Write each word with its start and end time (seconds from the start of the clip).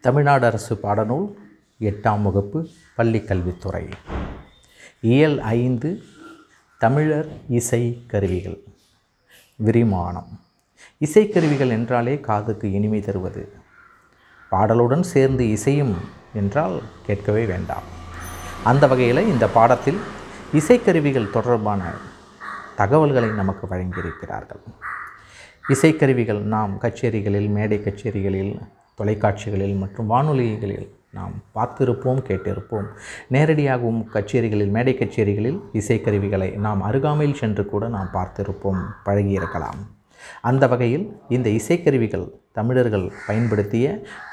தமிழ்நாடு 0.00 0.46
அரசு 0.46 0.74
பாடநூல் 0.82 1.34
எட்டாம் 1.80 2.22
வகுப்பு 2.22 2.68
பள்ளி 2.96 3.20
கல்வித்துறை 3.20 3.88
இயல் 5.00 5.40
ஐந்து 5.40 6.02
தமிழர் 6.78 7.28
இசை 7.48 8.04
கருவிகள். 8.06 8.58
விரிமானம். 9.64 10.40
இசைக்கருவிகள் 11.04 11.68
என்றாலே 11.68 12.20
காதுக்கு 12.20 12.72
இனிமை 12.72 13.00
தருவது. 13.00 13.52
பாடலுடன் 14.50 15.00
சேர்ந்து 15.00 15.50
இசையும் 15.50 15.96
என்றால் 16.34 16.82
கேட்கவே 17.06 17.44
வேண்டாம். 17.44 17.82
அந்த 18.64 18.86
வகையில் 18.86 19.28
இந்த 19.28 19.48
பாடத்தில் 19.48 19.98
இசைக்கருவிகள் 20.52 21.30
தொடர்பான 21.30 21.92
தகவல்களை 22.76 23.28
நமக்கு 23.28 23.66
வழங்கியிருக்கிறார்கள். 23.66 24.64
இசைக்கருவிகள் 25.68 26.38
நாம் 26.38 26.80
கச்சேரிகளில் 26.80 27.48
மேடை 27.48 27.78
கச்சேரிகளில் 27.78 28.60
தொலைக்காட்சிகளில் 29.00 29.76
மற்றும் 29.82 30.10
வானொலிகளில் 30.10 30.88
நாம் 31.18 31.32
பார்த்திருப்போம் 31.54 32.20
கேட்டிருப்போம். 32.28 32.88
நேரடியாகவும் 33.34 34.02
கச்சேரிகளில் 34.14 34.74
மேடை 34.76 34.94
கச்சேரிகளில் 34.98 35.60
இசைக்கருவிகளை 35.80 36.50
நாம் 36.66 36.82
அருகாமையில் 36.88 37.40
சென்று 37.40 37.64
கூட 37.72 37.88
நாம் 37.94 38.12
பார்த்திருப்போம் 38.12 38.82
பழகியிருக்கலாம். 39.06 39.80
அந்த 40.48 40.64
வகையில் 40.72 41.04
இந்த 41.28 41.48
இசைக்கருவிகள் 41.50 42.26
தமிழர்கள் 42.58 43.06
பயன்படுத்திய 43.26 43.86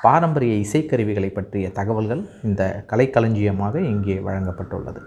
பாரம்பரிய 0.06 0.54
இசைக்கருவிகளை 0.66 1.30
பற்றிய 1.38 1.70
தகவல்கள் 1.80 2.24
இந்த 2.44 2.62
கலைக்களஞ்சியமாக 2.92 3.76
இங்கே 3.94 4.18
வழங்கப்பட்டுள்ளது. 4.28 5.02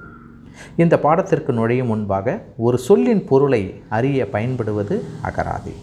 இந்த 0.82 0.94
பாடத்திற்கு 1.04 1.52
நுழையும் 1.58 1.90
முன்பாக 1.92 2.36
ஒரு 2.66 2.78
சொல்லின் 2.78 3.24
பொருளை 3.30 3.62
அறிய 3.88 4.28
பயன்படுவது 4.34 4.96
அகராதி. 5.28 5.74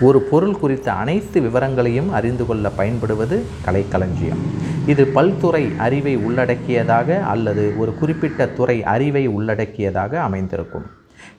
ஒரு 0.00 0.20
பொருள் 0.20 0.58
குறித்த 0.58 0.92
அனைத்து 0.92 1.40
விவரங்களையும் 1.40 2.12
அறிந்து 2.12 2.46
கொள்ள 2.46 2.70
பயன்படுவது 2.70 3.42
கலைக்களஞ்சியம். 3.66 4.42
இது 4.86 5.04
பல்துறை 5.04 5.76
அறிவை 5.76 6.16
உள்ளடக்கியதாக 6.16 7.20
அல்லது 7.20 7.78
ஒரு 7.78 7.94
குறிப்பிட்ட 7.94 8.46
துறை 8.46 8.84
அறிவை 8.84 9.26
உள்ளடக்கியதாக 9.26 10.20
அமைந்திருக்கும். 10.20 10.86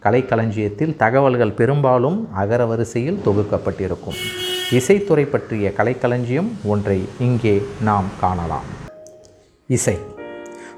கலைக்களஞ்சியத்தில் 0.04 0.96
தகவல்கள் 0.96 1.52
பெரும்பாலும் 1.52 2.28
அகரவரிசையில் 2.40 3.18
தொகுக்கப்பட்டிருக்கும். 3.26 4.18
இசைத்துறை 4.72 5.26
பற்றிய 5.26 5.74
கலைக்களஞ்சியம் 5.78 6.48
ஒன்றை 6.64 7.02
இங்கே 7.20 7.62
நாம் 7.82 8.06
காணலாம். 8.20 8.68
இசை. 9.68 9.98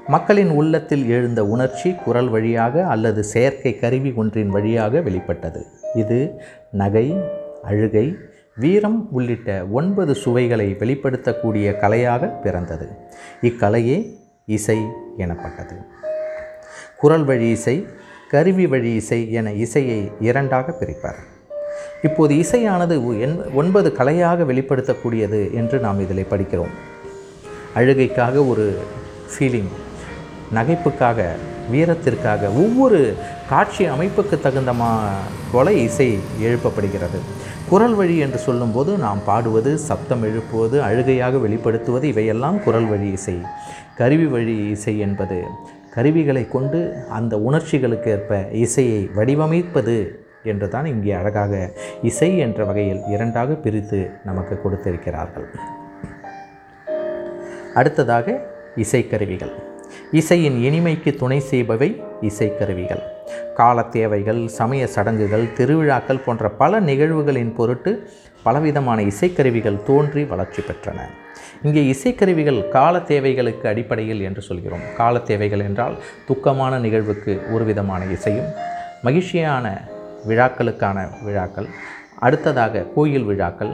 மக்களின் 0.08 0.50
உள்ளத்தில் 0.50 1.08
எழுந்த 1.08 1.44
உணர்ச்சி 1.44 1.94
குரல் 1.94 2.28
வழியாக 2.28 2.86
அல்லது 2.86 3.24
செயற்கை 3.24 3.78
கருவி 3.78 4.12
ஒன்றின் 4.16 4.48
வழியாக 4.48 5.00
வெளிப்பட்டது. 5.00 5.66
இது 5.94 6.40
நகை 6.70 7.16
அழுகை 7.62 8.16
வீரம் 8.56 9.08
உள்ளிட்ட 9.10 9.66
ஒன்பது 9.70 10.14
சுவைகளை 10.14 10.76
வெளிப்படுத்தக்கூடிய 10.78 11.66
கலையாக 11.78 12.40
பிறந்தது. 12.42 12.88
இக்கலையே 13.42 14.16
இசை 14.46 14.78
எனப்பட்டது. 15.16 15.76
குரல் 16.96 17.24
வழி 17.24 17.48
இசை 17.48 17.86
கருவி 18.30 18.66
வழி 18.66 18.94
இசை 18.94 19.32
என 19.32 19.52
இசையை 19.52 20.10
இரண்டாக 20.20 20.74
பிரிப்பார். 20.80 21.20
இப்போது 22.02 22.34
இசையானது 22.34 23.20
என் 23.20 23.52
ஒன்பது 23.52 23.92
கலையாக 23.98 24.44
வெளிப்படுத்தக்கூடியது 24.44 25.52
என்று 25.52 25.78
நாம் 25.78 26.00
இதில் 26.00 26.30
படிக்கிறோம். 26.30 26.74
அழுகைக்காக 27.74 28.48
ஒரு 28.48 28.78
ஃபீலிங் 29.32 29.72
நகைப்புக்காக 30.54 31.28
வீரத்திற்காக 31.70 32.42
ஒவ்வொரு 32.46 33.14
காட்சி 33.48 33.84
அமைப்புக்கு 33.88 34.40
தகுந்த 34.40 34.72
மா 34.72 35.12
போல 35.52 35.72
இசை 35.72 36.18
எழுப்பப்படுகிறது. 36.42 37.20
குரல் 37.70 37.94
வழி 37.94 38.14
என்று 38.24 38.38
சொல்லும்போது 38.38 38.92
நாம் 38.98 39.20
பாடுவது 39.26 39.78
சப்தம் 39.78 40.22
எழுப்புவது 40.22 40.82
அழுகையாக 40.82 41.36
வெளிப்படுத்துவது 41.36 42.02
இவையெல்லாம் 42.02 42.56
குரல் 42.64 42.86
வழி 42.86 43.08
இசை. 43.10 43.34
கருவி 43.98 44.26
வழி 44.26 44.54
இசை 44.70 44.98
என்பது 44.98 45.38
கருவிகளை 45.94 46.48
கொண்டு 46.48 46.80
அந்த 47.08 47.36
உணர்ச்சிகளுக்கு 47.38 48.10
ஏற்ப 48.10 48.40
இசையை 48.52 49.10
வடிவமைப்பது 49.16 49.96
என்று 50.42 50.68
தான் 50.68 50.84
இங்கே 50.84 51.12
அழகாக 51.12 51.70
இசை 52.02 52.38
என்ற 52.38 52.64
வகையில் 52.64 53.02
இரண்டாக 53.08 53.54
பிரித்து 53.54 54.10
நமக்கு 54.24 54.56
கொடுத்திருக்கிறார்கள். 54.62 55.48
அடுத்ததாக 57.74 58.36
இசைக்கருவிகள். 58.76 59.54
இசையின் 60.12 60.58
இனிமைக்கு 60.68 61.12
துணை 61.16 61.42
செய்பவை 61.50 61.90
இசைக்கருவிகள். 62.22 63.04
கால 63.60 63.82
தேவைகள் 63.96 64.40
சமய 64.58 64.82
சடங்குகள் 64.86 65.46
திருவிழாக்கள் 65.58 66.24
போன்ற 66.24 66.50
பல 66.60 66.80
நிகழ்வுகளின் 66.80 67.52
பொருட்டு 67.58 67.92
பலவிதமான 68.42 68.98
இசைக்கருவிகள் 69.02 69.82
தோன்றி 69.88 70.22
வளர்ச்சி 70.24 70.60
பெற்றன. 70.62 70.98
இங்கே 71.66 71.82
இசைக்கருவிகள் 71.92 72.60
கால 72.68 72.94
தேவைகளுக்கு 73.10 73.66
அடிப்படையில் 73.68 74.22
என்று 74.28 74.42
சொல்கிறோம். 74.48 74.84
கால 74.96 75.18
தேவைகள் 75.30 75.64
என்றால் 75.68 75.96
துக்கமான 76.28 76.78
நிகழ்வுக்கு 76.86 77.34
ஒரு 77.52 77.64
விதமான 77.64 78.04
இசையும் 78.16 78.50
மகிழ்ச்சியான 79.02 79.66
விழாக்களுக்கான 80.28 80.98
விழாக்கள் 81.26 81.68
அடுத்ததாக 82.26 82.82
கோயில் 82.94 83.28
விழாக்கள் 83.30 83.72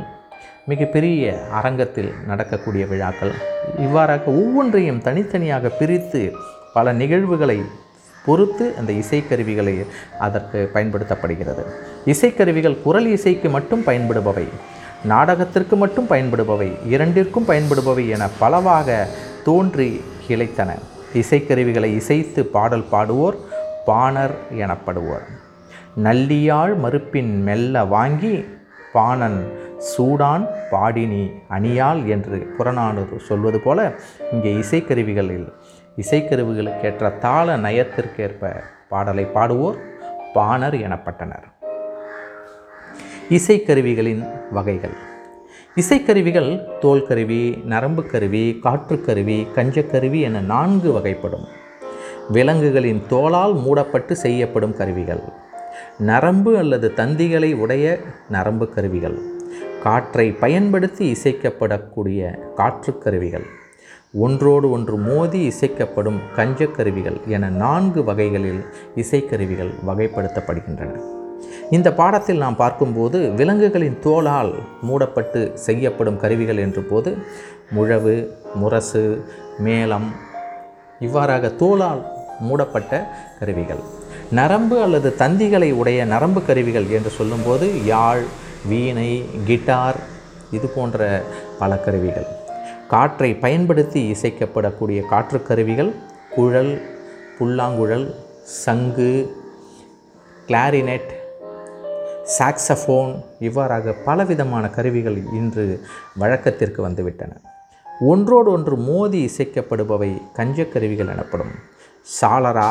மிகப்பெரிய 0.71 1.25
அரங்கத்தில் 1.59 2.13
நடக்கக்கூடிய 2.27 2.85
விழாக்கள் 2.93 3.33
இவ்வாறாக 3.85 4.25
ஒவ்வொன்றையும் 4.41 5.03
தனித்தனியாக 5.07 5.69
பிரித்து 5.81 6.23
பல 6.77 6.93
நிகழ்வுகளை 6.93 7.59
பொறுத்து 8.27 8.65
அந்த 8.79 8.93
இசைக்கருவிகளை 9.03 9.77
அதற்கு 10.27 10.71
பயன்படுத்தப்படுகிறது. 10.75 11.65
இசைக்கருவிகள் 12.07 12.83
குரல் 12.83 13.09
இசைக்கு 13.17 13.51
மட்டும் 13.57 13.85
பயன்படுபவை 13.87 14.47
நாடகத்திற்கு 15.05 15.77
மட்டும் 15.77 16.11
பயன்படுபவை 16.11 16.69
இரண்டிற்கும் 16.95 17.49
பயன்படுபவை 17.49 18.05
என 18.09 18.29
பலவாக 18.39 19.09
தோன்றி 19.45 19.91
கிளைத்தன. 20.29 20.71
இசைக்கருவிகளை 21.15 21.91
இசைத்து 22.01 22.41
பாடல் 22.47 22.89
பாடுவோர் 22.91 23.37
பாணர் 23.87 24.37
எனப்படுவோர். 24.65 25.27
நல்லியாழ் 26.05 26.75
மறுப்பின் 26.85 27.33
மெல்ல 27.43 27.85
வாங்கி 27.95 28.35
பாணன் 28.93 29.39
சூடான் 29.91 30.45
பாடினி 30.71 31.25
அணியால் 31.51 32.03
என்று 32.15 32.39
புறநானூறு 32.57 33.17
சொல்வது 33.29 33.59
போல 33.61 33.81
இங்கே 34.33 34.53
இசைக்கருவிகளில் 34.63 35.49
இசைக்கருவிகளுக்கேற்ற 35.97 37.19
தாள 37.19 37.57
நயத்திற்கேற்ப 37.57 38.63
பாடலை 38.89 39.25
பாடுவோர் 39.25 39.77
பாணர் 40.35 40.75
எனப்பட்டனர். 40.75 41.47
இசைக்கருவிகளின் 43.31 44.53
வகைகள். 44.53 44.97
இசைக்கருவிகள் 45.77 46.79
தோல் 46.79 47.07
கருவி 47.07 47.63
நரம்பு 47.65 48.07
கருவி 48.07 48.61
காற்றுக்கருவி 48.63 49.47
கஞ்சக்கருவி 49.55 50.21
என 50.21 50.41
நான்கு 50.41 50.93
வகைப்படும். 50.93 51.47
விலங்குகளின் 52.29 53.03
தோலால் 53.09 53.63
மூடப்பட்டு 53.63 54.17
செய்யப்படும் 54.17 54.77
கருவிகள். 54.77 55.23
நரம்பு 55.99 56.59
அல்லது 56.59 56.93
தந்திகளை 56.97 57.55
உடைய 57.55 57.99
நரம்பு 58.29 58.69
கருவிகள் 58.69 59.19
காற்றை 59.83 60.33
பயன்படுத்தி 60.33 61.17
இசைக்கப்படக்கூடிய 61.23 62.39
காற்றுக்கருவிகள். 62.57 63.47
ஒன்றோடு 64.25 64.71
ஒன்று 64.71 64.97
மோதி 64.97 65.41
இசைக்கப்படும் 65.49 66.19
கஞ்சக்கருவிகள் 66.37 67.17
என 67.27 67.49
நான்கு 67.63 68.05
வகைகளில் 68.05 68.61
இசைக்கருவிகள் 68.97 69.73
வகைப்படுத்தப்படுகின்றன. 69.89 70.93
இந்த 71.71 71.89
பாடத்தில் 71.93 72.43
நாம் 72.45 72.57
பார்க்கும்போது 72.57 73.19
விலங்குகளின் 73.41 73.99
தோலால் 74.05 74.53
மூடப்பட்டு 74.83 75.41
செய்யப்படும் 75.67 76.21
கருவிகள் 76.23 76.57
என்ற 76.57 76.83
போது 76.91 77.17
முழவு 77.77 78.15
முரசு 78.55 79.05
மேளம் 79.67 80.09
இவ்வாறாக 81.01 81.53
தோலால் 81.63 82.03
மூடப்பட்ட 82.41 83.03
கருவிகள். 83.39 83.83
நரம்பு 84.31 84.83
அல்லது 84.83 85.15
தந்திகளை 85.19 85.73
உடைய 85.73 86.05
நரம்பு 86.15 86.43
கருவிகள் 86.47 86.89
என்று 86.99 87.11
சொல்லும்போது 87.11 87.85
யாழ் 87.85 88.25
வீணை 88.69 89.11
கிட்டார் 89.47 90.01
இது 90.51 90.69
போன்ற 90.69 91.23
பல 91.59 91.79
கருவிகள். 91.79 92.29
காற்றை 92.89 93.35
பயன்படுத்தி 93.35 94.01
இசைக்கப்படக்கூடிய 94.13 95.09
காற்று 95.09 95.43
கருவிகள் 95.43 95.95
குழல் 96.35 96.73
புல்லாங்குழல் 97.39 98.15
சங்கு 98.65 99.13
கிளாரினெட் 100.47 101.11
சாக்ஸஃபோன் 102.39 103.25
இவ்வாறாக 103.39 103.93
பலவிதமான 103.93 104.69
கருவிகள் 104.69 105.17
இன்று 105.33 105.81
வழக்கத்திற்கு 106.17 106.89
வந்துவிட்டன. 106.89 107.33
ஒன்றோடு 108.01 108.51
ஒன்று 108.51 108.77
மோதி 108.77 109.21
இசைக்கப்படுபவை 109.27 110.23
கஞ்சக்கருவிகள் 110.37 111.13
எனப்படும். 111.15 111.55
சாலரா 112.21 112.71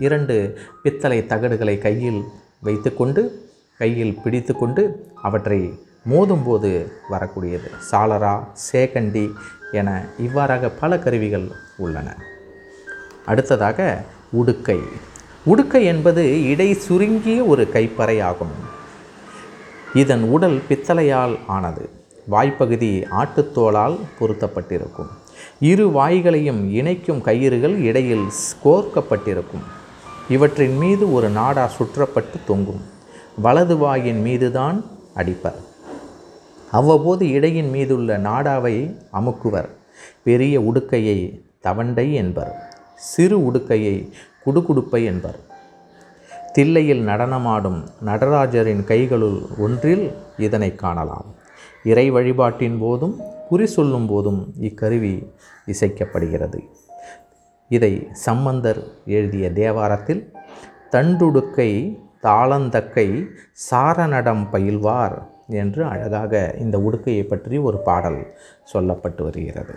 இரண்டு 0.00 0.58
பித்தளை 0.82 1.18
தகடுகளை 1.28 1.78
கையில் 1.78 2.24
வைத்துக்கொண்டு 2.62 3.22
கையில் 3.78 4.18
பிடித்து 4.24 4.54
கொண்டு 4.54 5.12
அவற்றை 5.22 5.60
மோதும்போது 6.10 6.92
வரக்கூடியது. 7.10 7.70
சாலரா 7.90 8.44
சேகண்டி 8.72 9.30
என 9.72 10.06
இவ்வாறாக 10.18 10.68
பல 10.68 10.98
கருவிகள் 10.98 11.48
உள்ளன. 11.76 12.16
அடுத்ததாக 13.26 14.02
உடுக்கை. 14.32 14.78
உடுக்கை 15.46 15.84
என்பது 15.84 16.42
இடை 16.42 16.74
சுருங்கிய 16.74 17.44
ஒரு 17.44 17.68
கைப்பறை 17.72 18.22
ஆகும். 18.22 18.76
இதன் 19.94 20.22
உடல் 20.22 20.62
பித்தளையால் 20.68 21.38
ஆனது. 21.46 21.90
வாய்ப்பகுதி 22.30 23.04
ஆட்டுத்தோலால் 23.10 23.98
பொருத்தப்பட்டிருக்கும். 24.20 25.08
இரு 25.60 25.90
வாய்களையும் 25.90 26.70
இணைக்கும் 26.70 27.22
கயிறுகள் 27.22 27.76
இடையில் 27.76 28.26
கோர்க்கப்பட்டிருக்கும். 28.64 29.64
இவற்றின் 30.28 30.76
மீது 30.76 31.12
ஒரு 31.12 31.28
நாடா 31.28 31.70
சுற்றப்பட்டு 31.78 32.44
தொங்கும். 32.46 32.80
வலது 33.42 33.76
வாயின் 33.76 34.20
மீதுதான் 34.20 34.84
அடிப்பர். 35.16 35.67
அவ்வப்போது 36.70 37.28
இடையின் 37.28 37.70
மீதுள்ள 37.70 38.18
நாடாவை 38.18 38.96
அமுக்குவர். 39.12 39.68
பெரிய 40.24 40.60
உடுக்கையை 40.60 41.40
தவண்டை 41.62 42.12
என்பர். 42.12 42.52
சிறு 42.94 43.38
உடுக்கையை 43.38 44.10
குடுகுடுப்பை 44.46 45.04
என்பர். 45.04 45.38
தில்லையில் 46.52 47.04
நடனமாடும் 47.04 47.88
நடராஜரின் 48.04 48.84
கைகளுள் 48.84 49.46
ஒன்றில் 49.58 50.12
இதனை 50.38 50.74
காணலாம். 50.74 51.34
இறை 51.84 52.10
வழிபாட்டின் 52.10 52.78
போதும் 52.78 53.20
குறி 53.48 53.66
சொல்லும் 53.66 54.06
போதும் 54.06 54.52
இக்கருவி 54.60 55.32
இசைக்கப்படுகிறது. 55.66 56.68
இதை 57.68 58.08
சம்பந்தர் 58.12 58.82
எழுதிய 59.06 59.50
தேவாரத்தில் 59.50 60.32
தண்டுடுக்கை 60.92 61.98
தாளந்தக்கை 62.22 63.26
சாரநடம் 63.70 64.46
பயில்வார் 64.52 65.22
என்று 65.48 65.84
அழகாக 65.84 66.54
இந்த 66.58 66.78
உடுக்கையை 66.78 67.22
பற்றி 67.22 67.58
ஒரு 67.58 67.78
பாடல் 67.78 68.36
சொல்லப்பட்டு 68.72 69.22
வருகிறது. 69.22 69.74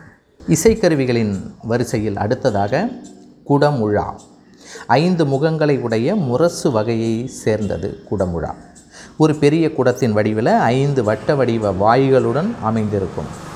இசைக்கருவிகளின் 0.48 1.36
வரிசையில் 1.64 2.18
அடுத்ததாக 2.18 2.90
குடமுழா. 3.50 4.20
ஐந்து 4.88 5.26
முகங்களை 5.26 5.80
உடைய 5.80 6.16
முரசு 6.16 6.72
வகையை 6.72 7.28
சேர்ந்தது 7.28 7.98
குடமுழா. 8.12 8.54
ஒரு 9.18 9.36
பெரிய 9.36 9.68
குடத்தின் 9.68 10.12
வடிவில் 10.12 10.46
ஐந்து 10.46 11.04
வட்ட 11.04 11.36
வடிவ 11.36 11.72
வாய்களுடன் 11.74 12.52
அமைந்திருக்கும். 12.62 13.50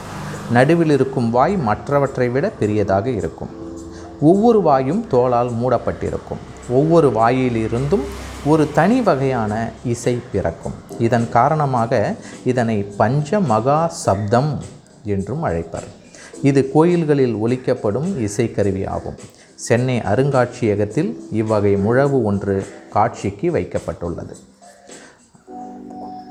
நடுவில் 0.51 0.89
இருக்கும் 0.89 1.29
வாய் 1.29 1.57
மற்றவற்றை 1.57 2.29
விட 2.29 2.49
பெரியதாக 2.49 3.09
இருக்கும். 3.09 3.49
ஒவ்வொரு 4.21 4.61
வாயும் 4.61 5.05
தோளால் 5.11 5.51
மூடப்பட்டிருக்கும். 5.51 6.41
ஒவ்வொரு 6.69 7.09
வாயிலிருந்தும் 7.09 8.05
ஒரு 8.45 8.67
தனி 8.73 9.01
வகையான 9.01 9.69
இசை 9.83 10.19
பிறக்கும். 10.31 10.73
இதன் 10.99 11.29
காரணமாக 11.29 12.15
இதனை 12.45 12.83
பஞ்ச 12.83 13.39
மகா 13.39 13.87
சப்தம் 13.87 14.61
என்றும் 15.03 15.45
அழைப்பர். 15.45 15.87
இது 16.41 16.71
கோயில்களில் 16.71 17.35
ஒலிக்கப்படும் 17.35 18.27
இசைக்கருவி 18.27 18.87
ஆகும். 18.87 19.15
சென்னை 19.55 19.97
அருங்காட்சியகத்தில் 19.97 21.17
இவ்வகை 21.31 21.75
முழவு 21.75 22.23
ஒன்று 22.23 22.67
காட்சிக்கு 22.89 23.51
வைக்கப்பட்டுள்ளது. 23.51 24.35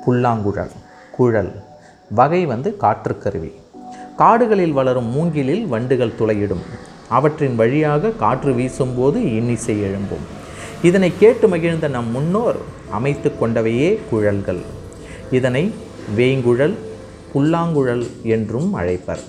புல்லாங்குழல் 0.05 0.71
குழல் 1.13 1.63
வகை 2.11 2.47
வந்து 2.47 2.77
காற்றுக்கருவி. 2.81 3.53
காடுகளில் 4.17 4.73
வளரும் 4.73 5.07
மூங்கிலில் 5.07 5.67
வண்டுகள் 5.67 6.13
துளையிடும். 6.19 6.65
அவற்றின் 7.09 7.57
வழியாக 7.57 8.11
காற்று 8.11 8.53
வீசும்போது 8.53 9.35
இன்னிசை 9.37 9.83
எழும்பும். 9.83 10.25
இதனை 10.83 11.13
கேட்டு 11.19 11.49
மகிழ்ந்த 11.49 11.89
நம் 11.89 12.11
முன்னோர் 12.11 12.74
அமைத்து 12.99 13.29
கொண்டவையே 13.41 13.91
குழல்கள். 14.11 14.63
இதனை 15.31 15.65
வேங்குழல் 16.17 16.75
புல்லாங்குழல் 17.33 18.05
என்றும் 18.35 18.71
அழைப்பர். 18.81 19.23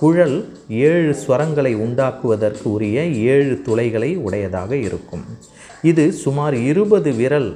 குழல் 0.00 0.36
ஏழு 0.68 1.12
ஸ்வரங்களை 1.22 1.72
உண்டாக்குவதற்கு 1.84 2.66
உரிய 2.74 3.00
ஏழு 3.32 3.54
துளைகளை 3.66 4.10
உடையதாக 4.26 4.70
இருக்கும். 4.86 5.24
இது 5.90 6.04
சுமார் 6.22 6.56
இருபது 6.70 7.10
விரல் 7.12 7.50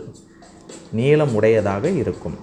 நீளம் 0.99 1.33
உடையதாக 1.35 1.85
இருக்கும். 2.03 2.37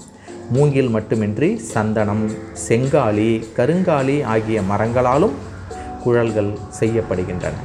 மூங்கில் 0.55 0.89
மட்டுமின்றி 0.95 1.49
சந்தனம் 1.73 2.25
செங்காலி 2.67 3.31
கருங்காலி 3.57 4.17
ஆகிய 4.33 4.61
மரங்களாலும் 4.71 5.37
குழல்கள் 6.03 6.51
செய்யப்படுகின்றன. 6.79 7.57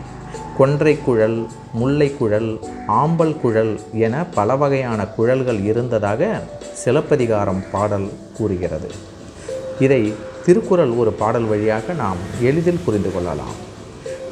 கொன்றை 0.56 0.98
குழல் 1.04 1.46
முல்லை 1.72 2.16
குழல் 2.16 2.60
ஆம்பல் 2.88 3.40
குழல் 3.40 3.80
என 3.92 4.24
பல 4.26 4.56
வகையான 4.56 5.06
குழல்கள் 5.06 5.60
இருந்ததாக 5.60 6.42
சிலப்பதிகாரம் 6.74 7.62
பாடல் 7.72 8.08
கூறுகிறது. 8.36 8.90
இதை 9.80 10.14
திருக்குறள் 10.44 10.90
ஒரு 10.90 11.12
பாடல் 11.12 11.44
வழியாக 11.44 11.92
நாம் 11.92 12.16
எளிதில் 12.40 12.80
புரிந்து 12.84 13.12
கொள்ளலாம். 13.12 13.56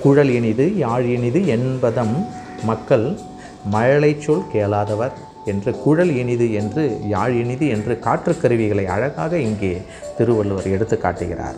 குழல் 0.02 0.28
இனிது 0.28 0.76
யாழ் 0.76 1.04
இனிது 1.04 1.46
என்பதம் 1.46 2.26
மக்கள் 2.62 3.18
மழலை 3.64 4.16
சொல் 4.20 4.44
கேளாதவர் 4.52 5.12
என்று 5.44 5.78
குழல் 5.78 6.14
இனிது 6.16 6.52
என்று 6.52 7.00
யாழ் 7.08 7.32
இனிது 7.32 7.68
என்று 7.68 7.98
காற்று 7.98 8.40
கருவிகளை 8.40 8.86
அழகாக 8.86 9.38
இங்கே 9.38 9.82
திருவள்ளுவர் 10.16 10.70
எடுத்து 10.70 10.98
காட்டுகிறார். 10.98 11.54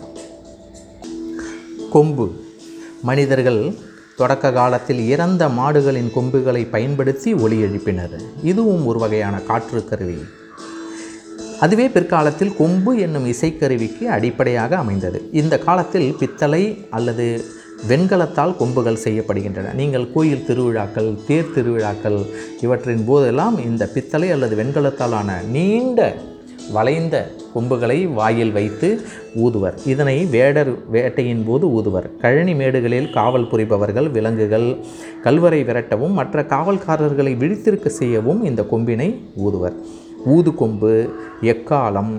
கொம்பு. 1.93 2.31
மனிதர்கள் 3.01 3.61
தொடக்க 4.19 4.51
காலத்தில் 4.51 5.01
இறந்த 5.13 5.43
மாடுகளின் 5.47 6.09
கொம்புகளை 6.13 6.61
பயன்படுத்தி 6.75 7.33
ஒலி 7.33 7.57
எழுப்பினர் 7.63 8.15
இதுவும் 8.43 8.85
ஒரு 8.85 8.99
வகையான 8.99 9.35
காற்று 9.49 9.85
கருவி. 9.89 10.17
அதுவே 11.59 11.85
பிற்காலத்தில் 11.89 12.55
கொம்பு 12.57 12.91
என்னும் 12.97 13.27
இசைக்கருவிக்கு 13.31 14.03
அடிப்படையாக 14.15 14.77
அமைந்தது. 14.77 15.19
இந்த 15.31 15.55
காலத்தில் 15.59 16.15
பித்தளை 16.19 16.63
அல்லது 16.89 17.27
வெண்கலத்தால் 17.87 18.57
கொம்புகள் 18.57 19.03
செய்யப்படுகின்றன. 19.03 19.73
நீங்கள் 19.73 20.11
கோயில் 20.13 20.45
திருவிழாக்கள் 20.45 21.11
தேர் 21.27 21.53
திருவிழாக்கள் 21.55 22.19
இவற்றின் 22.61 23.05
போதெல்லாம் 23.05 23.57
இந்த 23.65 23.85
பித்தளை 23.87 24.31
அல்லது 24.31 24.55
வெண்கலத்தாலான 24.63 25.29
நீண்ட 25.55 26.01
வளைந்த 26.71 27.31
கொம்புகளை 27.53 28.05
வாயில் 28.05 28.51
வைத்து 28.51 29.01
ஊதுவர். 29.35 29.73
இதனை 29.85 30.25
வேடர் 30.25 30.91
வேட்டையின் 30.91 31.43
போது 31.47 31.67
ஊதுவர். 31.67 32.07
கழனி 32.21 32.53
மேடுகளில் 32.53 33.13
காவல் 33.13 33.47
புரிபவர்கள் 33.47 34.11
விலங்குகள் 34.11 34.75
கல்வரை 35.23 35.63
விரட்டவும் 35.63 36.17
மற்ற 36.19 36.43
காவல்காரர்களை 36.43 37.33
விழித்திருக்க 37.37 37.87
செய்யவும் 37.87 38.43
இந்த 38.43 38.61
கொம்பினை 38.71 39.19
ஊதுவர். 39.45 39.73
ஊது 40.25 40.55
கொம்பு 40.55 41.09
எக்காலம் 41.41 42.13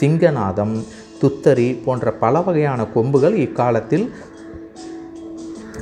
சிங்கநாதம் 0.00 0.84
துத்தரி 1.20 1.82
போன்ற 1.84 2.12
பல 2.12 2.40
வகையான 2.40 2.86
கொம்புகள் 2.94 3.34
இக்காலத்தில் 3.34 4.12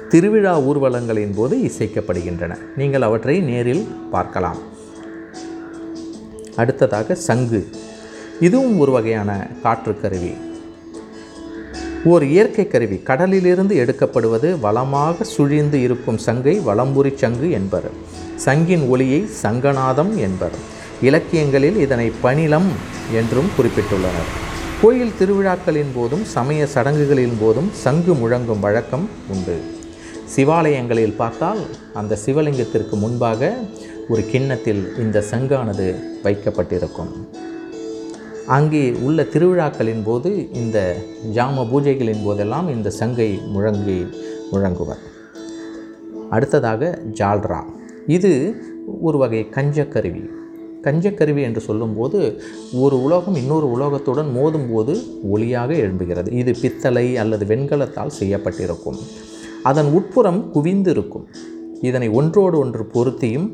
திருவிழா 0.08 0.60
ஊர்வலங்களின் 0.60 1.34
போது 1.34 1.56
இசைக்கப்படுகின்றன. 1.58 2.58
நீங்கள் 2.76 3.02
அவற்றை 3.02 3.40
நேரில் 3.40 3.86
பார்க்கலாம். 4.10 4.60
அடுத்ததாக 6.56 7.14
சங்கு. 7.14 7.66
இதுவும் 8.46 8.78
ஒரு 8.82 8.92
வகையான 8.92 9.30
காற்றுக்கருவி 9.64 10.32
ஓர் 12.12 12.24
இயற்கை 12.24 12.68
கருவி. 12.68 12.96
கடலிலிருந்து 13.08 13.74
எடுக்கப்படுவது 13.82 14.48
வளமாக 14.60 15.24
சுழிந்து 15.24 15.78
இருக்கும் 15.86 16.18
சங்கை 16.18 16.54
வளம்புரி 16.68 17.12
சங்கு 17.22 17.48
என்பர். 17.58 17.86
சங்கின் 18.44 18.84
ஒளியை 18.88 19.20
சங்கநாதம் 19.42 20.12
என்பர். 20.26 20.56
இலக்கியங்களில் 21.02 21.76
இதனை 21.76 22.12
பணிலம் 22.22 22.68
என்றும் 23.14 23.50
குறிப்பிட்டுள்ளனர். 23.56 24.32
கோயில் 24.82 25.16
திருவிழாக்களின் 25.20 25.92
போதும் 25.94 26.24
சமய 26.24 26.66
சடங்குகளின் 26.66 27.36
போதும் 27.40 27.70
சங்கு 27.84 28.14
முழங்கும் 28.14 28.64
வழக்கம் 28.66 29.06
உண்டு. 29.28 29.56
சிவாலயங்களில் 30.34 31.18
பார்த்தால் 31.22 31.62
அந்த 31.94 32.18
சிவலிங்கத்திற்கு 32.26 32.96
முன்பாக 33.04 33.52
ஒரு 34.08 34.24
கிண்ணத்தில் 34.32 34.82
இந்த 34.98 35.24
சங்கானது 35.30 35.88
வைக்கப்பட்டிருக்கும். 36.24 37.12
அங்கே 38.46 38.92
உள்ள 38.92 39.22
திருவிழாக்களின் 39.22 40.02
போது 40.04 40.52
இந்த 40.52 40.96
ஜாம 41.34 41.64
பூஜைகளின் 41.72 42.24
போதெல்லாம் 42.24 42.68
இந்த 42.68 42.90
சங்கை 42.90 43.40
முழங்கி 43.54 44.06
முழங்குவர். 44.52 44.98
அடுத்ததாக 46.30 46.98
ஜால்ரா. 47.12 47.64
இது 48.06 48.54
ஒரு 49.00 49.18
வகை 49.18 49.46
கஞ்சக்கருவி. 49.50 50.28
கஞ்சக்கருவி 50.82 51.42
என்று 51.42 51.60
சொல்லும்போது 51.60 52.42
ஒரு 52.72 53.02
உலோகம் 53.02 53.34
இன்னொரு 53.34 53.66
உலோகத்துடன் 53.66 54.30
மோதும்போது 54.36 55.02
ஒளியாக 55.34 55.74
எழும்புகிறது. 55.74 56.32
இது 56.32 56.54
பித்தளை 56.60 57.16
அல்லது 57.16 57.44
வெண்கலத்தால் 57.44 58.10
செய்யப்பட்டிருக்கும். 58.20 58.96
அதன் 59.62 59.92
உட்புறம் 59.92 60.50
குவிந்து 60.50 60.90
இருக்கும் 60.90 61.28
இதனை 61.82 62.08
ஒன்றோடு 62.08 62.58
ஒன்று 62.58 62.84
பொருத்தியும் 62.86 63.46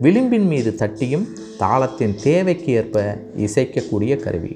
விளிம்பின் 0.00 0.46
மீது 0.46 0.74
தட்டியும் 0.74 1.26
தாளத்தின் 1.60 2.14
தேவைக்கு 2.22 2.72
ஏற்ப 2.72 3.02
இசைக்கக்கூடிய 3.36 4.16
கருவி. 4.16 4.54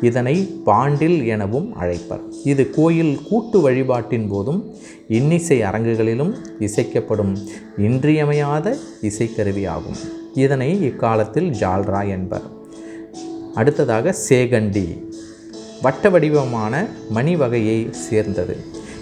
இதனை 0.00 0.34
பாண்டில் 0.64 1.26
எனவும் 1.26 1.68
அழைப்பர். 1.80 2.22
இது 2.44 2.70
கோயில் 2.70 3.20
கூட்டு 3.28 3.60
வழிபாட்டின் 3.60 4.28
போதும் 4.28 4.60
இன்னிசை 5.08 5.60
அரங்குகளிலும் 5.60 6.34
இசைக்கப்படும் 6.60 7.34
இன்றியமையாத 7.78 8.76
இசைக்கருவி 9.02 9.68
ஆகும் 9.68 10.00
இதனை 10.34 10.82
இக்காலத்தில் 10.82 11.50
ஜால்ரா 11.50 12.08
என்பர். 12.08 12.46
அடுத்ததாக 13.54 14.14
சேகண்டி. 14.28 14.86
வட்ட 15.82 16.10
வடிவமான 16.10 16.74
மணி 17.10 17.36
வகையை 17.36 17.88
சேர்ந்தது. 17.90 18.56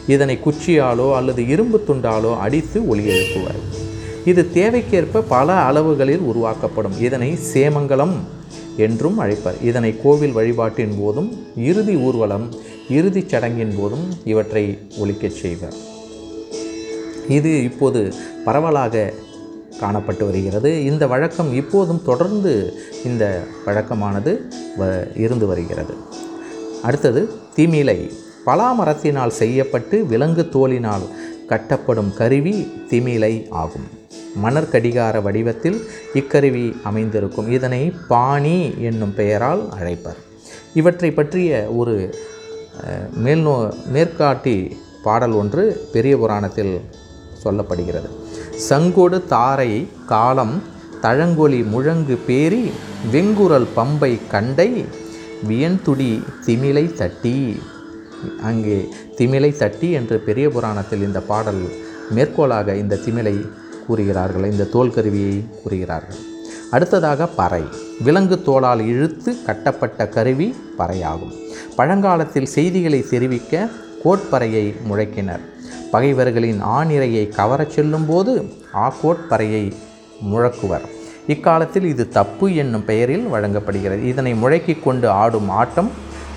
இதனை 0.06 0.38
குச்சியாலோ 0.44 1.14
அல்லது 1.14 1.48
இரும்பு 1.48 1.84
துண்டாலோ 1.88 2.38
அடித்து 2.38 2.88
ஒலி 2.88 3.04
எழுப்புவர். 3.04 3.60
இது 4.24 4.48
தேவைக்கேற்ப 4.54 5.22
பல 5.28 5.52
அளவுகளில் 5.52 6.18
உருவாக்கப்படும். 6.18 7.00
இதனை 7.00 7.38
சேமங்கலம் 7.54 8.12
என்றும் 8.76 9.20
அழைப்பர். 9.20 9.62
இதனை 9.62 10.02
கோவில் 10.02 10.32
வழிபாட்டின் 10.32 10.94
போதும் 11.00 11.46
இறுதி 11.56 11.96
ஊர்வலம் 11.96 12.48
இறுதிச் 12.90 13.28
சடங்கின் 13.28 13.78
போதும் 13.78 14.08
இவற்றை 14.24 14.78
ஒழிக்கச் 15.00 15.38
செய்வர். 15.40 15.74
இது 17.28 17.62
இப்போது 17.62 18.14
பரவலாக 18.44 19.12
காணப்பட்டு 19.80 20.24
வருகிறது. 20.24 20.84
இந்த 20.84 21.06
வழக்கம் 21.06 21.54
இப்போதும் 21.54 22.02
தொடர்ந்து 22.04 22.74
இந்த 23.04 23.42
வழக்கமானது 23.66 24.40
வ 24.78 25.16
இருந்து 25.16 25.46
வருகிறது. 25.46 25.94
அடுத்தது 26.82 27.30
தீமிலை 27.56 28.10
பலாமரத்தினால் 28.46 29.38
செய்யப்பட்டு 29.40 29.96
விலங்கு 30.12 30.44
தோலினால் 30.54 31.06
கட்டப்படும் 31.50 32.12
கருவி 32.20 32.56
திமிலை 32.90 33.34
ஆகும். 33.62 33.88
மணற்கடிகார 34.44 35.14
வடிவத்தில் 35.26 35.78
இக்கருவி 36.20 36.66
அமைந்திருக்கும். 36.88 37.48
இதனை 37.56 37.82
பாணி 38.12 38.58
என்னும் 38.88 39.14
பெயரால் 39.20 39.62
அழைப்பர். 39.78 40.18
இவற்றை 40.80 41.10
பற்றிய 41.10 41.50
ஒரு 41.80 41.94
மேல்நோ 43.24 43.54
மேற்காட்டி 43.94 44.56
பாடல் 45.06 45.34
ஒன்று 45.40 45.64
பெரிய 45.92 46.14
புராணத்தில் 46.22 46.74
சொல்லப்படுகிறது. 47.42 48.08
சங்கொடு 48.68 49.18
தாரை 49.34 49.72
காலம் 50.12 50.54
தழங்கொலி 51.04 51.60
முழங்கு 51.72 52.16
பேரி 52.28 52.64
வெங்குரல் 53.12 53.68
பம்பை 53.76 54.12
கண்டை 54.32 54.70
வியன்துடி 55.48 56.12
திமிலை 56.46 56.86
தட்டி 57.00 57.36
அங்கே 58.42 58.88
திமிலை 59.16 59.56
தட்டி 59.56 59.90
என்று 59.90 60.18
பெரிய 60.18 60.48
புராணத்தில் 60.48 61.02
இந்த 61.02 61.20
பாடல் 61.20 61.68
மேற்கோளாக 62.10 62.74
இந்த 62.74 62.96
திமிலை 62.96 63.48
கூறுகிறார்கள் 63.86 64.50
இந்த 64.50 64.64
தோல் 64.64 64.92
கருவியை 64.92 65.44
கூறுகிறார்கள். 65.62 66.16
அடுத்ததாக 66.70 67.26
பறை. 67.26 67.62
விலங்கு 68.00 68.42
தோளால் 68.46 68.80
இழுத்து 68.80 69.42
கட்டப்பட்ட 69.42 70.08
கருவி 70.08 70.56
பறையாகும். 70.78 71.32
பழங்காலத்தில் 71.76 72.46
செய்திகளை 72.46 73.04
தெரிவிக்க 73.10 73.68
கோட்பறையை 74.04 74.74
முழக்கினர். 74.90 75.40
பகைவர்களின் 75.90 76.64
ஆணிரையை 76.64 77.28
கவரச் 77.28 77.70
செல்லும்போது 77.70 78.44
ஆ 78.74 78.94
கோட்பறையை 79.02 79.72
முழக்குவர். 80.32 80.86
இக்காலத்தில் 81.26 81.84
இது 81.84 82.08
தப்பு 82.08 82.54
என்னும் 82.54 82.84
பெயரில் 82.84 83.26
வழங்கப்படுகிறது. 83.26 84.06
இதனை 84.06 84.34
முழக்கிக் 84.34 84.84
கொண்டு 84.84 85.08
ஆடும் 85.08 85.48
ஆட்டம் 85.48 85.90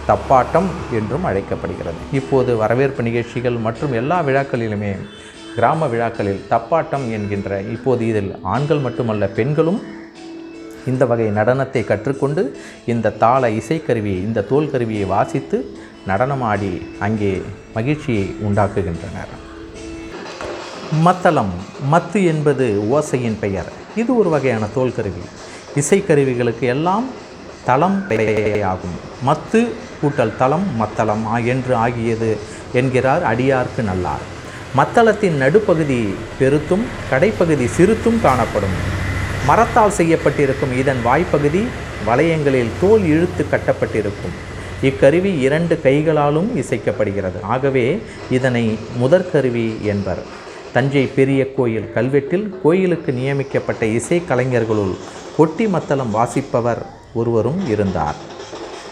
தப்பாட்டம் 0.07 0.69
என்றும் 0.99 1.23
அழைக்கப்படுகிறது. 1.23 1.99
இப்போது 2.19 2.55
வரவேற்பு 2.55 3.03
நிகழ்ச்சிகள் 3.03 3.57
மற்றும் 3.67 3.93
எல்லா 3.93 4.17
விழாக்களிலுமே 4.21 4.93
கிராம 5.55 5.87
விழாக்களில் 5.87 6.41
தப்பாட்டம் 6.49 7.05
என்கின்ற 7.15 7.61
இப்போது 7.75 8.07
இதில் 8.07 8.31
ஆண்கள் 8.53 8.81
மட்டுமல்ல 8.85 9.27
பெண்களும் 9.27 9.81
இந்த 10.91 11.03
வகை 11.05 11.27
நடனத்தை 11.39 11.81
கற்றுக்கொண்டு 11.83 12.43
இந்த 12.85 13.13
தாள 13.23 13.49
இசைக்கருவியை 13.59 14.19
இந்த 14.27 14.41
தோல் 14.41 14.71
கருவியை 14.71 15.05
வாசித்து 15.05 15.57
நடனமாடி 16.07 16.71
அங்கே 16.99 17.41
மகிழ்ச்சியை 17.73 18.25
உண்டாக்குகின்றனர். 18.47 19.31
மத்தளம் 21.05 21.53
மத்து 21.91 22.19
என்பது 22.31 22.65
ஓசையின் 22.95 23.39
பெயர். 23.39 23.69
இது 23.95 24.11
ஒரு 24.17 24.29
வகையான 24.29 24.65
தோல் 24.73 24.95
கருவி. 24.95 25.23
இசைக்கருவிகளுக்கு 25.81 26.65
எல்லாம் 26.75 27.05
தளம் 27.65 28.03
ஆகும் 28.63 28.97
மத்து 29.27 29.61
கூட்டல் 30.01 30.37
தளம் 30.37 30.75
மத்தளம் 30.75 31.45
என்று 31.45 31.75
ஆகியது 31.75 32.37
என்கிறார் 32.73 33.23
அடியார்க்கு 33.23 33.81
நல்லார். 33.83 34.23
மத்தளத்தின் 34.77 35.37
நடுப்பகுதி 35.37 36.13
பெருத்தும் 36.39 36.85
கடைப்பகுதி 37.11 37.65
சிறுத்தும் 37.65 38.21
காணப்படும். 38.21 38.77
மரத்தால் 39.45 39.91
செய்யப்பட்டிருக்கும் 39.91 40.77
இதன் 40.77 41.01
வாய்ப்பகுதி 41.05 41.63
வளையங்களில் 42.05 42.71
தோல் 42.81 43.03
இழுத்து 43.03 43.45
கட்டப்பட்டிருக்கும். 43.51 44.35
இக்கருவி 44.81 45.39
இரண்டு 45.39 45.79
கைகளாலும் 45.81 46.49
இசைக்கப்படுகிறது. 46.61 47.39
ஆகவே 47.41 48.01
இதனை 48.31 48.77
முதற்கருவி 49.01 49.67
என்பர். 49.81 50.23
தஞ்சை 50.73 51.05
பெரிய 51.05 51.53
கோயில் 51.53 51.91
கல்வெட்டில் 51.95 52.45
கோயிலுக்கு 52.63 53.11
நியமிக்கப்பட்ட 53.13 53.85
இசை 53.85 54.21
கலைஞர்களுள் 54.27 54.95
கொட்டி 55.37 55.67
மத்தளம் 55.67 56.11
வாசிப்பவர் 56.11 56.85
ஒருவரும் 57.13 57.69
இருந்தார். 57.69 58.15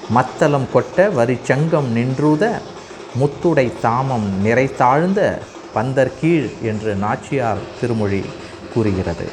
மத்தளம் 0.10 0.68
கொட்ட 0.74 1.14
வரி 1.14 1.38
சங்கம் 1.44 1.96
நின்றூத 1.96 2.62
முத்துடை 3.20 3.74
தாமம் 3.82 4.42
நிறைத்தாழ்ந்த 4.46 5.40
பந்தர் 5.74 6.20
கீழ் 6.20 6.50
என்று 6.62 6.96
நாச்சியார் 6.96 7.58
திருமொழி 7.80 8.26
கூறுகிறது. 8.74 9.28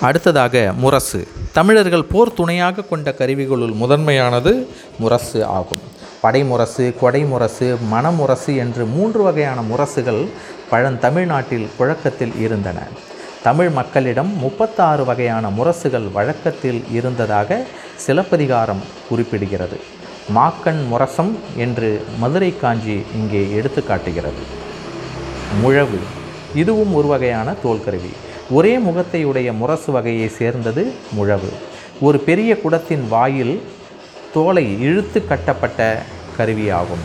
அடுத்ததாக 0.00 0.72
முரசு. 0.76 1.28
தமிழர்கள் 1.52 2.04
போர் 2.04 2.34
துணையாக 2.34 2.82
கொண்ட 2.82 3.14
கருவிகளுள் 3.18 3.74
முதன்மையானது 3.74 4.68
முரசு 4.98 5.44
ஆகும். 5.44 5.80
படைமுரசு 6.22 6.94
கொடைமுரசு 7.02 7.76
மணமுரசு 7.92 8.56
என்று 8.56 8.84
மூன்று 8.84 9.22
வகையான 9.22 9.60
முரசுகள் 9.60 10.26
பழந்தமிழ்நாட்டில் 10.70 11.66
புழக்கத்தில் 11.76 12.32
இருந்தன. 12.40 12.78
தமிழ் 13.42 13.68
மக்களிடம் 13.68 14.38
முப்பத்தாறு 14.38 15.04
வகையான 15.04 15.48
முரசுகள் 15.48 16.12
வழக்கத்தில் 16.12 16.84
இருந்ததாக 16.92 17.64
சிலப்பதிகாரம் 17.96 18.82
குறிப்பிடுகிறது. 19.10 19.78
மாக்கண் 20.34 20.86
முரசம் 20.86 21.38
என்று 21.56 22.04
மதுரை 22.18 22.54
காஞ்சி 22.60 23.02
இங்கே 23.14 23.54
எடுத்து 23.54 23.84
காட்டுகிறது. 23.84 24.42
முழவு. 25.62 25.98
இதுவும் 26.54 26.94
ஒரு 26.94 27.08
வகையான 27.08 27.54
தோல்கருவி 27.64 28.12
ஒரே 28.50 28.78
முகத்தையுடைய 28.78 29.56
முரசு 29.56 29.92
வகையை 29.92 30.28
சேர்ந்தது 30.28 30.92
முழவு. 31.18 31.52
ஒரு 32.00 32.18
பெரிய 32.18 32.58
குடத்தின் 32.64 33.08
வாயில் 33.08 33.62
தோலை 34.32 34.80
இழுத்து 34.80 35.26
கட்டப்பட்ட 35.26 36.02
கருவியாகும். 36.38 37.04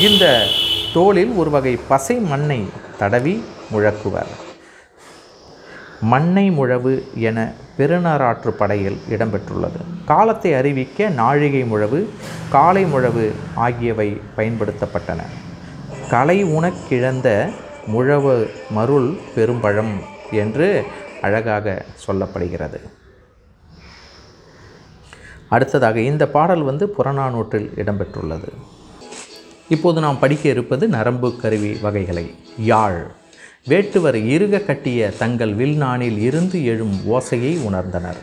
இந்த 0.00 0.46
தோலில் 0.92 1.32
ஒரு 1.36 1.50
வகை 1.50 1.78
பசை 1.88 2.16
மண்ணை 2.16 2.68
தடவி 2.98 3.44
முழக்குவர். 3.72 4.32
மண்ணை 6.00 6.50
முழவு 6.50 7.02
என 7.14 7.52
பெருநராற்று 7.78 8.48
படையில் 8.48 8.98
இடம்பெற்றுள்ளது. 9.10 9.80
காலத்தை 10.04 10.54
அறிவிக்க 10.54 11.08
நாழிகை 11.08 11.62
முழவு 11.62 12.08
காலை 12.50 12.84
முழவு 12.84 13.32
ஆகியவை 13.54 14.20
பயன்படுத்தப்பட்டன. 14.36 15.20
கலை 16.10 16.44
உணக்கிழந்த 16.44 17.50
முழவு 17.86 18.50
மருள் 18.70 19.16
பெரும்பழம் 19.34 19.94
என்று 20.32 20.84
அழகாக 21.22 21.84
சொல்லப்படுகிறது. 22.06 22.80
அடுத்ததாக 25.54 26.00
இந்த 26.00 26.24
பாடல் 26.26 26.62
வந்து 26.62 26.86
புறநானூற்றில் 26.98 27.68
இடம்பெற்றுள்ளது. 27.80 28.48
இப்போது 29.68 30.00
நாம் 30.00 30.18
படிக்க 30.18 30.48
இருப்பது 30.48 30.84
நரம்பு 30.88 31.28
கருவி 31.36 31.72
வகைகளை. 31.82 32.26
யாழ். 32.58 32.98
வேட்டுவர் 33.68 34.18
இருக 34.34 34.64
கட்டிய 34.64 35.10
தங்கள் 35.18 35.54
வில்நாணில் 35.54 36.18
இருந்து 36.18 36.64
எழும் 36.64 36.96
ஓசையை 37.12 37.52
உணர்ந்தனர். 37.68 38.20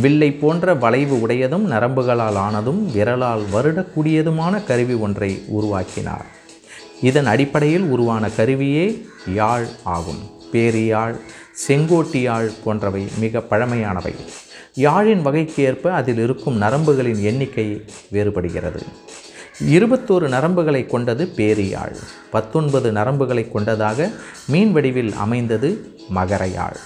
வில்லை 0.00 0.32
போன்ற 0.32 0.74
வளைவு 0.74 1.16
உடையதும் 1.16 1.66
நரம்புகளால் 1.74 2.38
ஆனதும் 2.46 2.92
விரலால் 2.92 3.44
வருடக்கூடியதுமான 3.54 4.64
கருவி 4.64 4.94
ஒன்றை 4.94 5.32
உருவாக்கினார். 5.48 6.26
இதன் 7.00 7.26
அடிப்படையில் 7.26 7.86
உருவான 7.94 8.30
கருவியே 8.30 8.84
யாழ் 9.34 9.66
ஆகும். 9.96 10.22
பேரியாழ் 10.52 11.16
செங்கோட்டியாழ் 11.66 12.50
போன்றவை 12.64 13.02
மிக 13.18 13.38
பழமையானவை. 13.40 14.14
யாழின் 14.74 15.22
வகைக்கு 15.22 15.64
ஏற்ப 15.64 15.92
அதில் 15.92 16.18
இருக்கும் 16.18 16.60
நரம்புகளின் 16.62 17.22
எண்ணிக்கை 17.22 17.84
வேறுபடுகிறது. 18.12 18.82
இருபத்தோரு 19.68 20.28
நரம்புகளை 20.28 20.86
கொண்டது 20.86 21.32
பேரியாழ் 21.36 21.96
பத்தொன்பது 22.30 22.92
நரம்புகளை 22.92 23.52
கொண்டதாக 23.52 24.10
மீன் 24.46 24.72
வடிவில் 24.72 25.12
அமைந்தது 25.12 25.94
மகரையாழ் 26.08 26.78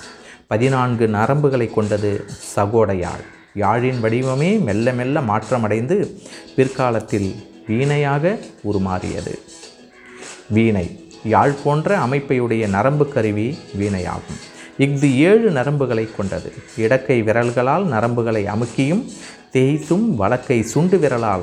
பதினான்கு 0.47 1.09
நரம்புகளை 1.09 1.71
கொண்டது 1.75 2.25
சகோடையாழ் 2.57 3.25
யாழின் 3.57 4.01
வடிவமே 4.03 4.61
மெல்ல 4.61 4.93
மெல்ல 4.93 5.21
மாற்றமடைந்து 5.21 6.21
பிற்காலத்தில் 6.57 7.35
வீணையாக 7.67 8.39
உருமாறியது. 8.73 9.39
வீணை 10.49 11.11
யாழ் 11.25 11.55
போன்ற 11.65 11.99
அமைப்பையுடைய 11.99 12.69
நரம்பு 12.69 13.09
கருவி 13.09 13.59
வீணையாகும். 13.79 14.41
இஃது 14.79 15.17
ஏழு 15.17 15.51
நரம்புகளை 15.51 16.09
கொண்டது. 16.17 16.53
இடக்கை 16.79 17.23
விரல்களால் 17.23 17.85
நரம்புகளை 17.87 18.45
அமுக்கியும் 18.45 19.03
தேய்த்தும் 19.53 20.15
வழக்கை 20.15 20.63
சுண்டு 20.63 20.99
விரலால் 20.99 21.43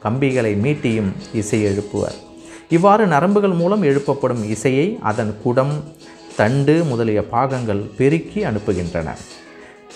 கம்பிகளை 0.00 0.54
மீட்டியும் 0.54 1.10
இசை 1.32 1.64
எழுப்புவர். 1.64 2.14
இவ்வாறு 2.68 3.06
நரம்புகள் 3.06 3.54
மூலம் 3.54 3.82
எழுப்பப்படும் 3.82 4.44
இசையை 4.48 4.98
அதன் 5.02 5.34
குடம் 5.42 5.74
தண்டு 6.36 6.84
முதலிய 6.84 7.24
பாகங்கள் 7.24 7.82
பெருக்கி 7.98 8.44
அனுப்புகின்றன. 8.44 9.08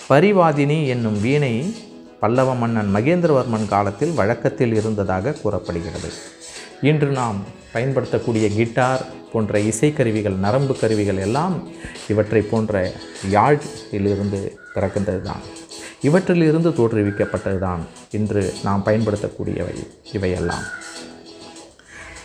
பரிவாதினி 0.09 0.87
என்னும் 0.87 1.21
வீணை 1.21 1.75
பல்லவ 2.19 2.55
மன்னன் 2.55 2.95
மகேந்திரவர்மன் 2.95 3.67
காலத்தில் 3.67 4.13
வழக்கத்தில் 4.13 4.73
இருந்ததாக 4.73 5.31
கூறப்படுகிறது. 5.31 6.11
இன்று 6.81 7.07
நாம் 7.07 7.43
பயன்படுத்தக்கூடிய 7.71 8.49
கிட்டார் 8.49 9.05
போன்ற 9.31 9.59
இசைக்கருவிகள் 9.59 10.35
நரம்பு 10.35 10.79
கருவிகள் 10.79 11.17
எல்லாம் 11.17 11.67
இவற்றை 12.07 12.41
போன்ற 12.41 12.91
யாழிலிருந்து 13.31 14.57
பிறக்கின்றது 14.75 15.21
தான் 15.21 15.41
இவற்றிலிருந்து 16.03 16.69
தோற்றுவிக்கப்பட்டது 16.69 17.59
தான் 17.59 17.85
இன்று 18.11 18.53
நாம் 18.63 18.83
பயன்படுத்தக்கூடியவை 18.85 19.87
இவையெல்லாம். 20.13 20.63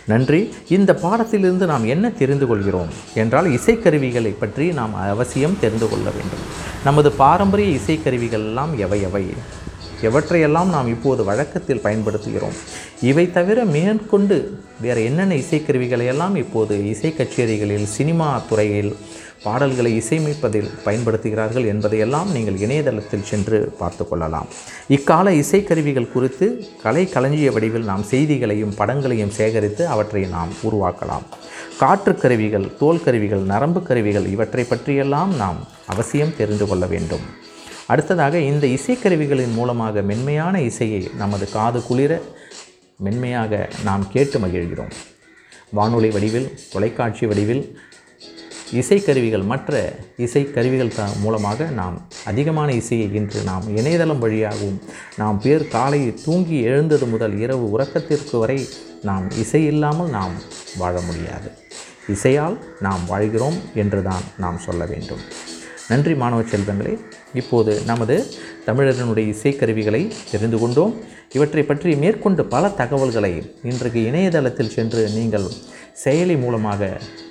நன்றி. 0.05 0.53
இந்த 0.69 0.93
பாடத்திலிருந்து 0.93 1.65
நாம் 1.65 1.83
என்ன 1.83 2.09
தெரிந்து 2.09 2.47
கொள்கிறோம் 2.47 2.87
என்றால் 3.13 3.45
இசைக்கருவிகளை 3.45 4.35
பற்றி 4.39 4.71
நாம் 4.71 4.95
அவசியம் 4.95 5.59
தெரிந்து 5.59 5.89
கொள்ள 5.89 6.09
வேண்டும். 6.09 6.39
நமது 6.83 7.11
பாரம்பரிய 7.11 7.79
இசைக்கருவிகள் 7.79 8.45
எல்லாம் 8.49 8.77
எவை 8.77 9.01
எவை? 9.01 9.25
எவற்றையெல்லாம் 10.07 10.73
நாம் 10.75 10.91
இப்போது 10.95 11.23
வழக்கத்தில் 11.23 11.83
பயன்படுத்துகிறோம். 11.83 12.57
இவை 13.01 13.25
தவிர 13.31 13.65
மேற்கொண்டு 13.75 14.37
வேறு 14.81 15.03
என்னென்ன 15.09 15.35
இசைக்கருவிகளை 15.43 16.05
எல்லாம் 16.13 16.35
இப்போது 16.35 16.75
இசை 16.93 17.11
கச்சேரிகளில் 17.17 17.91
சினிமா 17.97 18.29
துறையில் 18.49 18.93
பாடல்களை 19.43 19.91
இசையமைப்பதில் 20.01 20.69
பயன்படுத்துகிறார்கள் 20.85 21.65
என்பதையெல்லாம் 21.71 22.29
நீங்கள் 22.31 22.59
இணையதளத்தில் 22.65 23.25
சென்று 23.29 23.57
பார்த்து 23.79 24.03
கொள்ளலாம். 24.07 24.47
இக்கால 24.87 25.31
இசைக்கருவிகள் 25.31 26.11
குறித்து 26.11 26.47
கலை 26.83 27.03
களஞ்சிய 27.15 27.51
வடிவில் 27.51 27.89
நாம் 27.91 28.03
செய்திகளையும் 28.03 28.75
படங்களையும் 28.77 29.35
சேகரித்து 29.39 29.85
அவற்றை 29.87 30.23
நாம் 30.35 30.53
உருவாக்கலாம். 30.63 31.27
காற்று 31.81 32.15
கருவிகள் 32.15 32.67
தோல் 32.79 33.03
கருவிகள் 33.03 33.43
நரம்பு 33.53 33.83
கருவிகள் 33.83 34.31
இவற்றை 34.35 34.63
பற்றியெல்லாம் 34.63 35.33
நாம் 35.35 35.59
அவசியம் 35.85 36.35
தெரிந்து 36.37 36.67
கொள்ள 36.67 36.85
வேண்டும். 36.85 37.25
அடுத்ததாக 37.93 38.39
இந்த 38.51 38.65
இசைக்கருவிகளின் 38.77 39.57
மூலமாக 39.59 40.01
மென்மையான 40.11 40.61
இசையை 40.69 41.01
நமது 41.21 41.47
காது 41.55 41.81
குளிர 41.87 42.13
மென்மையாக 43.05 43.53
நாம் 43.87 44.03
கேட்டு 44.13 44.37
மகிழ்கிறோம். 44.43 44.93
வானொலி 45.77 46.09
வடிவில் 46.15 46.47
தொலைக்காட்சி 46.73 47.25
வடிவில் 47.31 47.63
இசைக்கருவிகள் 48.81 49.43
மற்ற 49.51 49.71
இசைக்கருவிகள் 50.25 50.93
த 50.95 51.03
மூலமாக 51.23 51.65
நாம் 51.79 51.97
அதிகமான 52.29 52.69
இசையை 52.81 53.07
இன்று 53.19 53.39
நாம் 53.49 53.65
இணையதளம் 53.79 54.23
வழியாகவும் 54.25 54.79
நாம் 55.21 55.37
பேர் 55.43 55.65
காலை 55.75 56.01
தூங்கி 56.25 56.57
எழுந்தது 56.71 57.07
முதல் 57.13 57.35
இரவு 57.43 57.65
உறக்கத்திற்கு 57.75 58.35
வரை 58.43 58.59
நாம் 59.09 59.27
இசை 59.43 59.61
இல்லாமல் 59.71 60.13
நாம் 60.17 60.35
வாழ 60.81 60.95
முடியாது. 61.09 61.51
இசையால் 62.15 62.57
நாம் 62.87 63.03
வாழ்கிறோம் 63.11 63.59
என்று 63.83 64.01
தான் 64.09 64.25
நாம் 64.45 64.63
சொல்ல 64.67 64.85
வேண்டும். 64.85 65.23
நன்றி 65.93 66.13
மாணவ 66.21 66.41
செல்வங்களே. 66.51 66.93
இப்போது 67.41 67.71
நமது 67.89 68.15
தமிழரினுடைய 68.67 69.25
இசைக்கருவிகளை 69.33 70.01
தெரிந்து 70.31 70.57
கொண்டோம். 70.61 70.93
இவற்றை 71.37 71.63
பற்றி 71.69 71.91
மேற்கொண்டு 72.03 72.41
பல 72.53 72.69
தகவல்களை 72.81 73.31
இன்றைக்கு 73.71 74.01
இணையதளத்தில் 74.09 74.73
சென்று 74.75 75.01
நீங்கள் 75.17 75.47
செயலி 76.03 76.35
மூலமாக 76.43 76.81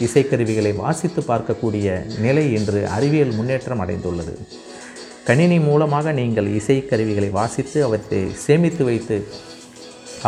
இசைக்கருவிகளை 0.06 0.72
வாசித்து 0.82 1.20
பார்க்கக்கூடிய 1.30 1.86
நிலை 2.24 2.44
இன்று 2.58 2.80
அறிவியல் 2.96 3.34
முன்னேற்றம் 3.38 3.82
அடைந்துள்ளது. 3.84 4.34
கணினி 5.28 5.58
மூலமாக 5.68 6.12
நீங்கள் 6.20 6.48
இசைக்கருவிகளை 6.58 7.30
வாசித்து 7.38 7.78
அவற்றை 7.88 8.20
சேமித்து 8.44 8.84
வைத்து 8.88 9.18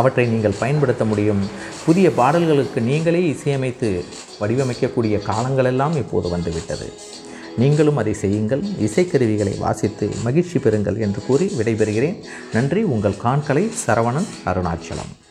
அவற்றை 0.00 0.24
நீங்கள் 0.34 0.60
பயன்படுத்த 0.62 1.04
முடியும். 1.12 1.42
புதிய 1.86 2.06
பாடல்களுக்கு 2.20 2.80
நீங்களே 2.90 3.22
இசையமைத்து 3.34 3.90
வடிவமைக்கக்கூடிய 4.40 5.18
காலங்களெல்லாம் 5.30 5.96
இப்போது 6.02 6.28
வந்துவிட்டது. 6.36 6.88
நீங்களும் 7.56 7.96
அதை 7.96 8.14
செய்யுங்கள். 8.14 8.62
இசைக்கருவிகளை 8.62 9.58
வாசித்து 9.58 10.10
மகிழ்ச்சி 10.22 10.58
பெறுங்கள் 10.58 10.98
என்று 10.98 11.20
கூறி 11.26 11.46
விடைபெறுகிறேன். 11.46 12.20
நன்றி. 12.52 12.82
உங்கள் 12.82 13.16
காண்களை 13.16 13.70
சரவணன் 13.86 14.26
அருணாச்சலம். 14.44 15.22